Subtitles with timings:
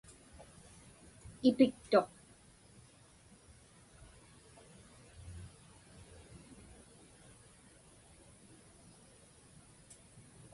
[1.49, 2.09] Ipiktuq.